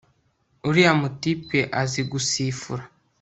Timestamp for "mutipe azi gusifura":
1.01-2.83